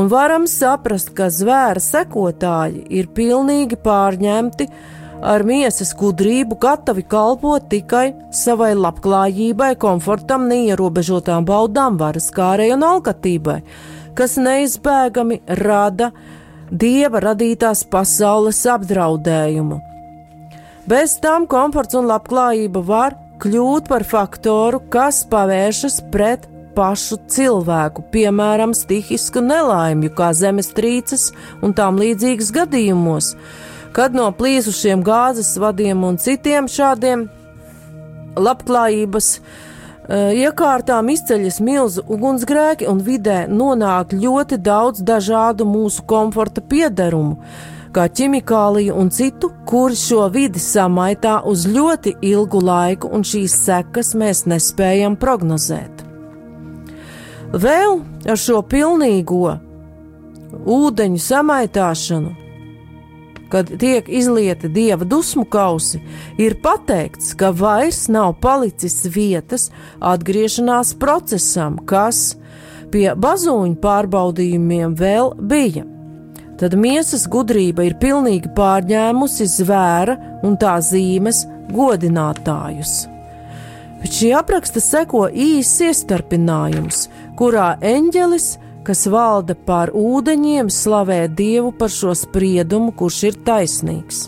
Un 0.00 0.08
varam 0.08 0.46
saprast, 0.48 1.12
ka 1.12 1.28
zvēra 1.28 1.82
sekotāji 1.84 2.86
ir 2.88 3.10
pilnīgi 3.12 3.76
pārņemti 3.84 4.70
ar 5.22 5.44
miesas 5.46 5.92
gudrību, 5.96 6.58
gatavi 6.60 7.04
kalpot 7.08 7.68
tikai 7.70 8.10
savai 8.34 8.72
labklājībai, 8.78 9.74
komfortam, 9.80 10.48
neierobežotām 10.50 11.46
baudām, 11.48 11.98
varas 12.00 12.30
kārai 12.34 12.70
un 12.74 12.84
alkatībai, 12.86 13.60
kas 14.18 14.36
neizbēgami 14.40 15.40
rada 15.60 16.10
dieva 16.70 17.22
radītās 17.24 17.84
pasaules 17.90 18.62
apdraudējumu. 18.70 19.80
Bez 20.90 21.18
tam 21.22 21.46
komforts 21.50 21.94
un 21.98 22.08
labklājība 22.10 22.80
var 22.86 23.18
kļūt 23.40 23.88
par 23.90 24.04
faktoru, 24.04 24.80
kas 24.92 25.22
pavēršas 25.30 26.00
pret 26.12 26.48
pašu 26.74 27.18
cilvēku, 27.30 28.04
piemēram, 28.12 28.72
stihisku 28.76 29.42
nelaimju, 29.44 30.12
kā 30.16 30.30
zemestrīces 30.36 31.30
un 31.64 31.74
tām 31.76 31.98
līdzīgas 32.00 32.52
gadījumos, 32.56 33.34
kad 33.96 34.14
no 34.14 34.28
plīsušiem 34.36 35.02
gāzes 35.06 35.56
vadiem 35.60 36.04
un 36.06 36.20
citiem 36.20 36.68
šādiem 36.70 37.26
labklājības 38.40 39.32
uh, 39.36 40.30
iekārtām 40.36 41.10
izceļas 41.14 41.60
milzu 41.64 42.06
ugunsgrēki 42.06 42.88
un 42.90 43.02
vidē 43.06 43.42
nonāk 43.50 44.14
ļoti 44.14 44.60
daudz 44.62 45.02
dažādu 45.06 45.66
mūsu 45.68 46.06
komforta 46.06 46.62
piederumu 46.62 47.38
kā 47.94 48.06
ķimikāliju 48.06 48.94
un 48.94 49.10
citu, 49.10 49.50
kuri 49.66 49.96
šo 49.98 50.28
vidi 50.32 50.62
samaitā 50.62 51.40
uz 51.46 51.66
ļoti 51.66 52.16
ilgu 52.26 52.60
laiku, 52.62 53.10
un 53.10 53.24
šīs 53.26 53.56
sekas 53.64 54.14
mēs 54.18 54.44
nespējam 54.50 55.16
prognozēt. 55.18 56.04
Vēl 57.50 57.98
ar 58.30 58.38
šo 58.38 58.60
pilnīgo 58.62 59.56
ūdeņu 60.70 61.22
samaitāšanu, 61.24 62.30
kad 63.50 63.70
tiek 63.82 64.08
izlieti 64.08 64.70
dieva 64.72 65.04
dusmu 65.04 65.44
kausi, 65.50 66.00
ir 66.38 66.56
pateikts, 66.62 67.34
ka 67.34 67.50
vairs 67.56 68.06
nav 68.12 68.36
palicis 68.42 69.02
vietas 69.10 69.68
atgriešanās 70.00 70.94
procesam, 71.00 71.78
kas 71.86 72.36
pie 72.90 73.10
bazūņu 73.14 73.78
pārbaudījumiem 73.82 74.94
vēl 74.98 75.34
bija. 75.50 75.86
Tad 76.60 76.74
miesas 76.76 77.24
gudrība 77.30 77.86
ir 77.88 77.94
pilnīgi 78.02 78.50
pārņēmusi 78.56 79.46
zvēra 79.48 80.18
un 80.44 80.58
tā 80.60 80.74
zīmes 80.84 81.46
godinātājus. 81.72 83.06
Bet 84.00 84.16
šī 84.16 84.30
apraksta 84.36 84.80
seko 84.80 85.26
īsts 85.28 85.80
iestarpinājums, 85.88 87.06
kurā 87.36 87.74
eņģelis, 87.84 88.54
kas 88.90 89.04
valda 89.06 89.54
pār 89.54 89.92
ūdeņiem, 89.94 90.66
slavē 90.74 91.20
Dievu 91.38 91.70
par 91.78 91.92
šo 91.94 92.10
spriedumu, 92.18 92.90
kurš 92.98 93.18
ir 93.28 93.36
taisnīgs. 93.46 94.24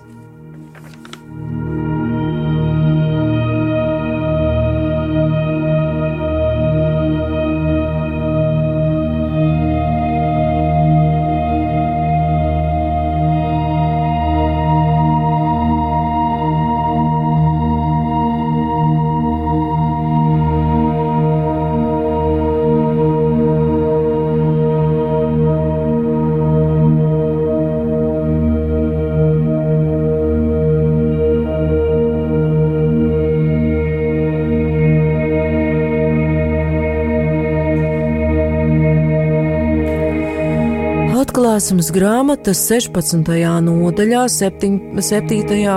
Atklāsmes 41.63 41.93
grāmatas 41.95 42.59
16. 42.67 43.29
nodaļā, 43.63 44.23
7. 44.35 44.99
7. 44.99 45.77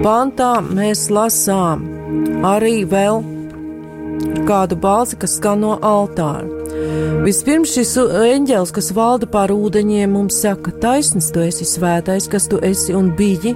pantā 0.00 0.52
mēs 0.64 1.02
lasām 1.12 1.82
arī 2.48 2.86
vēl 2.88 3.20
kādu 4.48 4.78
balsi, 4.80 5.18
kas 5.20 5.34
skan 5.36 5.60
no 5.66 5.74
altāra. 5.84 6.48
Vispirms 7.26 7.74
šis 7.76 7.92
eņģēlis, 8.00 8.72
kas 8.72 8.88
valda 8.96 9.28
pār 9.28 9.52
ūdeņiem, 9.52 10.16
mums 10.16 10.40
saka, 10.40 10.72
taisnība, 10.80 11.34
tu 11.36 11.44
esi 11.44 11.68
svētais, 11.68 12.30
kas 12.32 12.48
tu 12.48 12.62
esi 12.64 12.96
un 12.96 13.12
biji, 13.20 13.52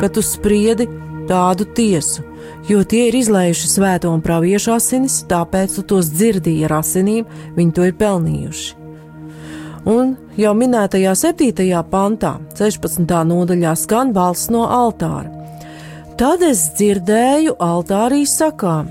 ka 0.00 0.08
tu 0.08 0.24
spriedi 0.24 0.88
tādu 1.28 1.68
tiesu, 1.76 2.24
jo 2.72 2.80
tie 2.80 3.10
ir 3.10 3.20
izlējuši 3.20 3.74
svēto 3.76 4.08
un 4.16 4.24
praviešu 4.24 4.72
asinis, 4.78 5.20
tāpēc 5.28 5.76
tu 5.76 5.86
tos 5.92 6.08
dzirdīji 6.16 6.64
ar 6.64 6.78
asinīm, 6.80 7.28
viņi 7.60 7.76
to 7.76 7.92
ir 7.92 7.96
pelnījuši. 8.00 8.85
Un 9.86 10.16
jau 10.34 10.50
minētajā 10.58 11.12
7. 11.14 11.76
pantā, 11.86 12.32
16. 12.58 13.06
nodaļā 13.06 13.74
skan 13.78 14.08
balss 14.10 14.48
no 14.50 14.64
altāra. 14.66 15.30
Tad 16.18 16.42
es 16.42 16.64
dzirdēju 16.74 17.52
altārī 17.62 18.24
sakām: 18.26 18.88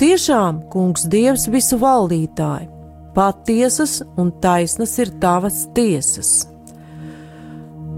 Tiešām, 0.00 0.62
kungs, 0.72 1.04
Dievs 1.12 1.44
visu 1.52 1.76
valdītāji, 1.82 2.70
patiesas 3.12 3.98
un 4.16 4.30
taisnas 4.40 4.96
ir 5.04 5.12
tavas 5.20 5.66
tiesas. 5.76 6.46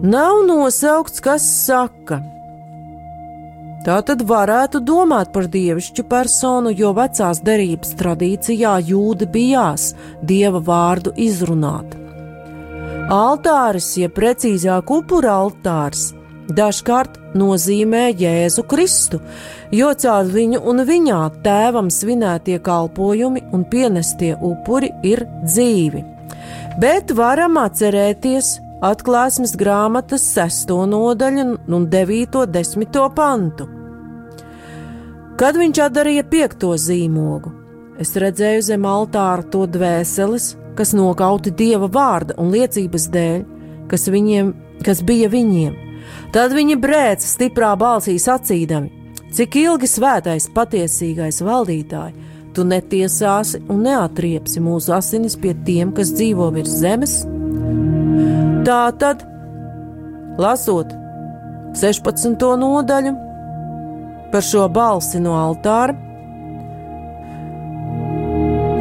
Nav 0.03 0.43
nosaukts, 0.49 1.23
kas 1.23 1.47
saka. 1.47 2.19
Tā 3.87 4.01
tad 4.03 4.27
varētu 4.27 4.83
domāt 4.83 5.31
par 5.31 5.47
dievišķu 5.47 6.09
personu, 6.11 6.75
jo 6.75 6.91
vecās 6.99 7.45
derības 7.47 7.95
tradīcijā 8.03 8.75
jūdi 8.91 9.31
bijās 9.39 9.93
dieva 10.27 10.59
vārdu 10.67 11.15
izrunāt. 11.15 12.08
Altāris, 13.09 13.95
jeb 13.97 14.13
precīzāk 14.13 14.91
upura 14.93 15.39
altārs, 15.41 16.11
dažkārt 16.53 17.15
nozīmē 17.41 18.11
Jēzu 18.13 18.67
Kristu, 18.69 19.23
jo 19.73 19.89
caur 19.97 20.29
viņu 20.29 20.61
un 20.69 20.85
viņā 20.85 21.21
tēvam 21.47 21.89
svinētie 21.89 22.59
kalpojumi 22.61 23.47
un 23.57 23.65
pienestie 23.73 24.35
upuri 24.37 24.93
ir 25.09 25.25
dzīvi. 25.41 26.05
Bet 26.85 27.17
varam 27.17 27.57
atcerēties 27.63 28.59
atklāsmes 28.85 29.57
grāmatas 29.57 30.29
sesto 30.29 30.85
nodaļu 30.85 31.49
un 31.65 31.89
devīto 31.89 32.45
desmito 32.45 33.09
pantu. 33.17 33.71
Kad 35.41 35.57
viņš 35.57 35.85
atdarīja 35.89 36.29
piekto 36.29 36.77
zīmogu, 36.77 37.57
es 37.97 38.13
redzēju 38.21 38.69
zem 38.69 38.85
altāra 38.85 39.49
to 39.49 39.65
dvēseles, 39.65 40.59
kas 40.79 40.95
nokauti 40.95 41.51
dieva 41.51 41.89
vārda 41.91 42.37
un 42.39 42.53
liecības 42.55 43.09
dēļ, 43.15 43.43
kas, 43.91 44.07
viņiem, 44.13 44.55
kas 44.87 45.03
bija 45.03 45.31
viņiem. 45.33 45.75
Tad 46.33 46.55
viņi 46.55 46.79
brēca 46.81 47.27
stiprā 47.27 47.75
balsī 47.81 48.17
sacīdami: 48.23 48.93
Cik 49.35 49.59
ilgi 49.61 49.91
svētais, 49.91 50.49
patiesīgais 50.55 51.43
valdītāji, 51.45 52.15
tu 52.57 52.65
netiesāsi 52.65 53.61
un 53.69 53.85
neatriepsi 53.85 54.63
mūsu 54.65 54.95
asinis 54.97 55.37
pie 55.41 55.53
tiem, 55.67 55.93
kas 55.97 56.15
dzīvo 56.17 56.49
virs 56.55 56.79
zemes? 56.81 57.21
Tā 58.69 58.83
tad, 59.01 59.25
lasot 60.41 60.93
16. 61.79 62.49
nodaļu 62.63 63.15
par 64.33 64.45
šo 64.45 64.67
balsi 64.73 65.21
no 65.25 65.37
altāra, 65.39 65.97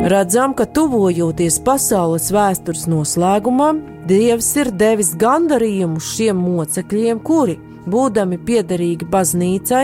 Redzam, 0.08 0.54
ka 0.56 0.64
tuvojoties 0.72 1.58
pasaules 1.68 2.30
vēstures 2.32 2.86
noslēgumam, 2.88 3.82
Dievs 4.08 4.54
ir 4.56 4.70
devis 4.72 5.10
gandarījumu 5.20 6.00
šiem 6.00 6.38
mocekļiem, 6.40 7.20
kuri, 7.28 7.58
būdami 7.92 8.38
piederīgi 8.48 9.04
baznīcai, 9.12 9.82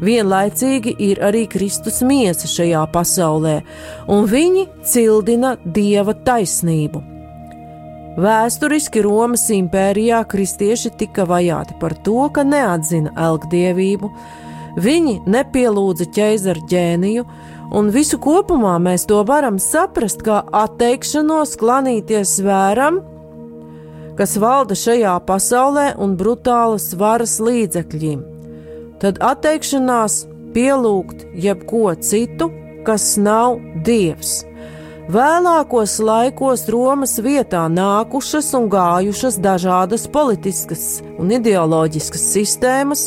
vienlaicīgi 0.00 0.94
ir 1.10 1.20
arī 1.28 1.44
Kristus 1.52 2.00
miesa 2.00 2.48
šajā 2.48 2.86
pasaulē, 2.94 3.58
un 4.08 4.24
viņi 4.32 4.64
cildina 4.88 5.52
Dieva 5.66 6.16
taisnību. 6.16 7.04
Vēsturiski 8.24 9.04
Romas 9.04 9.50
impērijā 9.52 10.22
kristieši 10.32 10.94
tika 10.96 11.28
vajāti 11.28 11.76
par 11.82 11.92
to, 12.08 12.22
ka 12.32 12.46
neatzina 12.54 13.12
elgdievību, 13.28 14.14
viņi 14.80 15.18
nepielūdza 15.28 16.08
ķēzara 16.16 16.64
ģēniju, 16.72 17.28
un 17.74 17.90
visu 17.92 18.18
kopumā 18.22 18.76
mēs 18.82 19.06
to 19.08 19.20
varam 19.28 19.58
saprast 19.62 20.24
kā 20.26 20.40
atteikšanos 20.64 21.56
klanīties 21.60 22.38
vēram, 22.44 23.02
kas 24.18 24.36
valda 24.42 24.76
šajā 24.78 25.14
pasaulē 25.28 25.92
un 26.02 26.16
brutālas 26.18 26.90
varas 26.98 27.38
līdzekļiem. 27.44 28.24
Tad 28.98 29.20
atteikšanās 29.22 30.24
pielūgt 30.56 31.28
jebko 31.38 31.92
citu, 32.02 32.50
kas 32.86 33.12
nav 33.20 33.60
dievs. 33.86 34.40
Vēlākos 35.08 35.94
laikos 36.04 36.66
Romas 36.68 37.14
vietā 37.24 37.62
nākušas 37.72 38.50
un 38.58 38.66
gājušas 38.72 39.38
dažādas 39.40 40.04
politiskas 40.12 40.98
un 41.16 41.32
ideoloģiskas 41.32 42.26
sistēmas. 42.34 43.06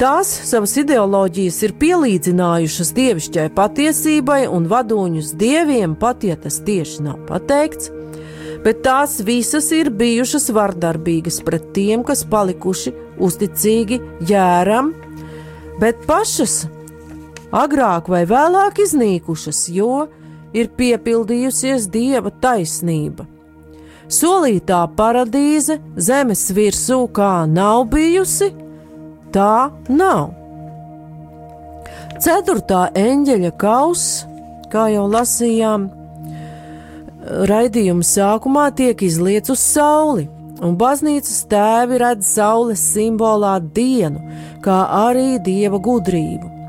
Tās 0.00 0.30
savas 0.48 0.72
ideoloģijas 0.80 1.58
ir 1.66 1.72
pielīdzinājušas 1.76 2.90
dievišķai 2.96 3.42
patiesībai 3.52 4.46
un 4.48 4.64
vadoņus 4.70 5.34
dieviem, 5.36 5.92
pat 5.92 6.22
ja 6.24 6.38
tas 6.40 6.56
tieši 6.64 7.02
nav 7.04 7.18
pateikts, 7.28 7.90
bet 8.64 8.80
tās 8.86 9.18
visas 9.28 9.68
ir 9.76 9.90
bijušas 9.92 10.48
vardarbīgas 10.56 11.42
pret 11.44 11.66
tiem, 11.76 12.00
kas 12.08 12.22
palikuši 12.32 12.94
uzticīgi 13.20 13.98
jēram, 14.30 14.94
bet 15.82 16.00
pašas 16.08 16.62
agrāk 17.52 18.08
vai 18.08 18.22
vēlāk 18.30 18.80
iznīkušas, 18.86 19.66
jo 19.76 20.06
ir 20.56 20.72
piepildījusies 20.80 21.90
dieva 21.92 22.32
taisnība. 22.40 23.28
Solītā 24.08 24.80
paradīze 24.96 25.76
zemes 26.00 26.48
virsū 26.56 27.02
kā 27.12 27.44
nav 27.44 27.84
bijusi, 27.92 28.48
tā 29.34 29.70
nav. 29.88 30.34
Ceturtā 32.20 32.90
eņģeļa 32.98 33.52
kausa, 33.60 34.28
kā 34.72 34.90
jau 34.92 35.06
lasījām, 35.10 35.88
raidījuma 37.50 38.06
sākumā 38.06 38.68
tiek 38.76 39.02
izliets 39.06 39.52
uz 39.52 39.64
sauli, 39.64 40.28
un 40.60 40.76
baznīcas 40.80 41.42
tēvi 41.50 42.00
redz 42.04 42.28
saules 42.36 42.84
simbolā 42.92 43.56
dienu, 43.74 44.20
kā 44.64 44.84
arī 45.08 45.38
dieva 45.44 45.80
gudrību 45.80 46.60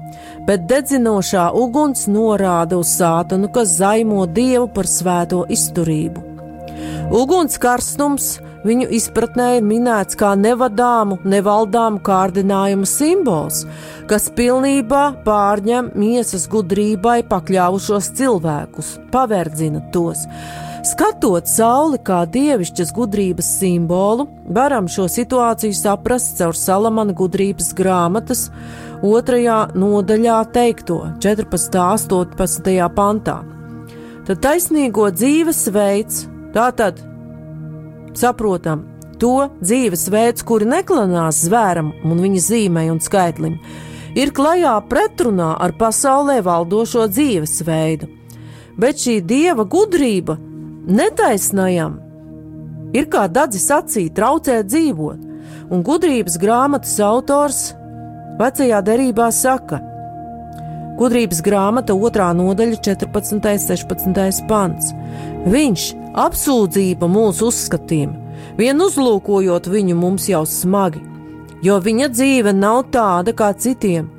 bet 0.48 0.66
dedzinošā 0.70 1.52
uguns 1.58 2.08
norāda 2.10 2.80
uz 2.82 2.96
sātanu, 2.98 3.52
kas 3.54 3.78
zaimo 3.78 4.26
dievu 4.26 4.68
par 4.76 4.90
svēto 4.90 5.46
izturību. 5.58 6.31
Uguns 7.12 7.58
karstums 7.60 8.38
viņu 8.66 8.88
izpratnē 8.96 9.48
ir 9.58 9.66
minēts 9.66 10.18
kā 10.20 10.32
nevadāmu, 10.40 11.20
nevaldāmu 11.28 12.02
kārdinājumu 12.06 12.88
simbols, 12.88 13.66
kas 14.10 14.30
pilnībā 14.38 15.04
pārņem 15.26 15.92
miesas 15.98 16.48
gudrībai 16.52 17.22
pakļāvušos 17.30 18.12
cilvēkus, 18.20 18.98
paverdzina 19.14 19.84
tos. 19.94 20.28
Skatot 20.82 21.46
sauli 21.46 22.00
kā 22.02 22.24
dievišķas 22.26 22.90
gudrības 22.98 23.50
simbolu, 23.60 24.26
varam 24.50 24.88
šo 24.90 25.06
situāciju 25.14 25.78
saprast 25.78 26.40
caur 26.40 26.58
Salamana 26.58 27.14
gudrības 27.14 27.70
grāmatas 27.78 28.48
otrajā 29.06 29.60
nodaļā 29.78 30.40
teikto 30.56 30.98
14. 31.22 31.78
un 32.18 32.34
18. 32.34 32.90
pantā. 32.98 33.38
Tad 34.26 34.42
taisnīgo 34.42 35.12
dzīvesveids, 35.14 36.26
tātad 36.56 37.00
saprotam, 38.18 38.86
to 39.22 39.50
dzīvesveids, 39.62 40.44
kuri 40.48 40.68
neklanās 40.70 41.44
zvēram 41.46 41.92
un 42.04 42.22
viņa 42.24 42.42
zīmei 42.42 42.90
un 42.92 43.00
skaitlim, 43.04 43.60
ir 44.18 44.34
klajā 44.36 44.74
pretrunā 44.90 45.54
ar 45.62 45.76
pasaulē 45.78 46.40
valdošo 46.46 47.06
dzīvesveidu. 47.12 48.10
Bet 48.82 49.04
šī 49.04 49.20
dieva 49.28 49.66
gudrība 49.68 50.38
netaisnajam 50.88 52.00
ir 52.98 53.08
kā 53.12 53.28
dadzis 53.32 53.68
acī 53.72 54.08
traucēt 54.16 54.72
dzīvot, 54.72 55.30
un 55.72 55.86
gudrības 55.86 56.40
grāmatas 56.42 56.98
autors 57.06 57.62
Vecajā 58.42 58.80
derībā 58.82 59.28
saka, 59.36 59.78
Gudrības 61.00 61.40
grāmata 61.46 61.96
2. 61.96 62.26
nodaļa, 62.38 62.78
14. 62.84 63.36
un 63.38 63.42
16. 63.44 64.42
pants. 64.50 64.92
Viņš 65.48 65.86
apsūdzība 66.20 67.08
mūsu 67.10 67.48
uzskatiem, 67.50 68.12
vien 68.60 68.82
uzlūkojot 68.84 69.70
viņu 69.72 69.96
mums 69.98 70.28
jau 70.30 70.44
smagi, 70.46 71.02
jo 71.64 71.78
viņa 71.80 72.10
dzīve 72.12 72.54
nav 72.54 72.84
tāda 72.94 73.34
kā 73.38 73.54
citiem, 73.56 74.10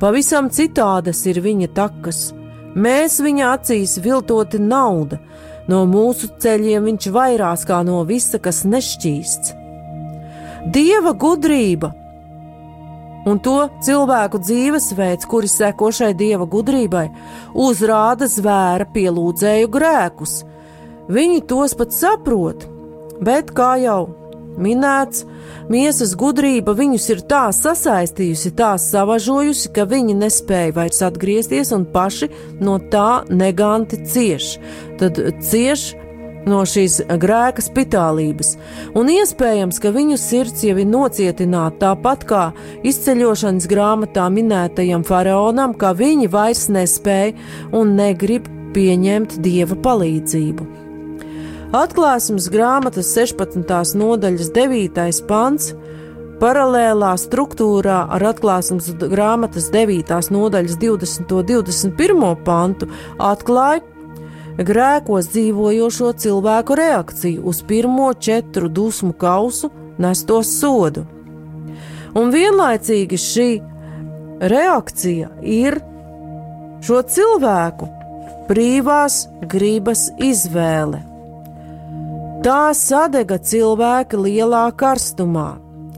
pavisam 0.00 0.50
citādas 0.50 1.24
ir 1.26 1.42
viņa 1.42 1.72
takas. 1.74 2.30
Mēs 2.72 3.18
viņa 3.20 3.50
acīs 3.58 3.98
viltoti 4.00 4.60
nauda, 4.62 5.18
no 5.68 5.82
mūsu 5.90 6.30
ceļiem 6.40 6.86
viņš 6.88 7.10
vairās 7.12 7.66
kā 7.68 7.82
no 7.84 8.00
visa, 8.08 8.38
kas 8.38 8.62
nešķīsts. 8.64 9.58
Dieva 10.72 11.12
gudrība 11.18 11.90
un 13.28 13.40
to 13.42 13.58
cilvēku 13.84 14.40
dzīvesveids, 14.42 15.28
kuri 15.30 15.50
seko 15.50 15.90
šai 15.94 16.12
dieva 16.18 16.46
gudrībai, 16.50 17.06
uzrāda 17.54 18.28
zvēra 18.30 18.88
pielūdzēju 18.94 19.70
grēkus. 19.72 20.40
Viņi 21.12 21.44
tos 21.50 21.76
pat 21.78 21.94
saprot, 21.94 22.66
bet 23.22 23.50
kā 23.56 23.74
jau 23.82 24.02
minēts, 24.60 25.24
miesas 25.72 26.14
gudrība 26.18 26.74
viņus 26.76 27.08
ir 27.14 27.22
tā 27.28 27.46
sasaistījusi, 27.56 28.54
tā 28.58 28.74
savažojusi, 28.80 29.72
ka 29.74 29.86
viņi 29.88 30.16
nespēja 30.18 30.76
vairs 30.76 31.02
atgriezties 31.06 31.72
un 31.76 31.86
paši 31.92 32.30
no 32.60 32.78
tā 32.92 33.22
neganti 33.30 34.02
cieš. 34.04 34.56
Tad 35.00 35.18
cieš 35.42 35.92
no 36.48 36.62
šīs 36.68 37.00
grēka 37.22 37.62
spitālības, 37.64 38.56
un 38.98 39.10
iespējams, 39.12 39.80
ka 39.82 39.92
viņu 39.94 40.18
sirds 40.20 40.64
jau 40.66 40.76
ir 40.78 40.88
nocietināta 40.88 41.88
tāpat 41.88 42.26
kā 42.28 42.42
izceļošanas 42.86 43.68
grāmatā 43.70 44.28
minētajam 44.32 45.04
faraonam, 45.08 45.74
ka 45.74 45.94
viņi 45.98 46.30
vairs 46.32 46.68
nespēja 46.72 47.36
un 47.76 47.96
negrib 47.98 48.48
pieņemt 48.72 49.38
dieva 49.44 49.76
palīdzību. 49.84 50.68
Atklāsmes 51.72 52.50
grāmatas 52.52 53.14
16. 53.16 53.96
nodaļas 53.96 54.50
9. 54.52 55.22
pants 55.28 55.70
paralēlā 56.42 57.12
struktūrā 57.20 58.02
ar 58.12 58.24
atklāsmes 58.32 58.90
grāmatas 58.98 59.70
9. 59.72 60.10
nodaļas 60.34 60.76
20. 60.82 61.32
un 61.38 61.46
21. 61.48 62.32
pantu 62.44 62.88
atklāja, 63.22 63.80
grēkos 64.58 65.30
dzīvojošo 65.32 66.12
cilvēku 66.24 66.76
reakciju 66.76 67.42
uz 67.48 67.62
pirmo 67.68 68.12
četru 68.14 68.68
dusmu 68.68 69.12
kausu 69.12 69.70
nesto 69.98 70.42
sodu. 70.42 71.04
Un 72.14 72.32
vienlaicīgi 72.34 73.16
šī 73.16 73.48
reakcija 74.52 75.30
ir 75.42 75.78
šo 76.84 77.00
cilvēku 77.02 77.88
brīvās 78.50 79.24
gribas 79.48 80.08
izvēle. 80.20 81.00
Tā 82.42 82.72
sadega 82.74 83.38
cilvēki 83.38 84.18
lielā 84.18 84.64
karstumā, 84.74 85.52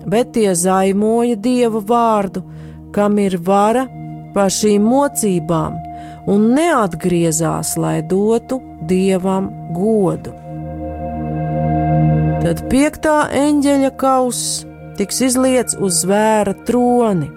bet 0.07 0.35
tie 0.37 0.53
zaimoja 0.53 1.39
dievu 1.41 1.81
vārdu, 1.89 2.45
kam 2.93 3.17
ir 3.19 3.39
vara 3.41 3.87
par 4.35 4.53
šīm 4.53 4.85
mocībām, 4.85 5.79
un 6.31 6.51
neatgriezās, 6.57 7.75
lai 7.81 7.99
dotu 8.03 8.61
dievam 8.89 9.51
godu. 9.77 10.35
Tad 12.45 12.61
piektā 12.69 13.25
eņģeļa 13.33 13.91
kauss 14.01 14.65
tiks 14.99 15.23
izliets 15.25 15.79
uz 15.81 16.03
zvēra 16.05 16.53
troni, 16.67 17.31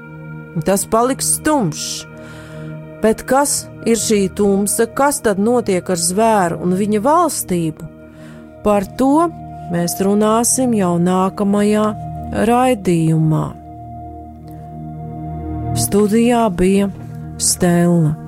tas 0.67 0.83
paliks 0.89 1.37
tumšs. 1.45 2.05
Bet 3.01 3.21
kas 3.29 3.67
ir 3.85 3.99
šī 4.01 4.23
tumsa, 4.35 4.87
kas 4.89 5.21
tad 5.23 5.39
notiek 5.39 5.85
ar 5.93 6.01
zvēru 6.01 6.57
un 6.65 6.73
viņa 6.79 7.01
valstību? 7.05 7.87
Par 8.65 8.87
to 8.99 9.29
mēs 9.71 9.99
runāsim 10.03 10.73
jau 10.75 10.95
nākamajā 10.99 11.87
raidījumā. 12.49 13.45
Studijā 15.77 16.47
bija 16.57 16.89
Stela. 17.37 18.26